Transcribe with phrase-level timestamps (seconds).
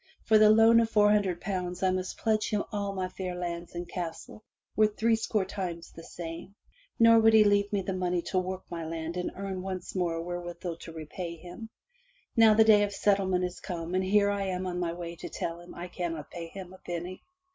[0.23, 3.75] For the loan of four hundred pounds I must pledge him all my fair lands
[3.75, 4.43] and castle
[4.75, 6.55] worth three score times the same,
[6.97, 9.19] nor would he leave me the money to work my 64 FROM THE TOWER WINDOW
[9.35, 11.69] land and earn once more wherewithal to repay him.
[12.35, 15.29] Now the day of settlement is come and here am I on my way to
[15.29, 17.21] tell him I cannot pay him a penny.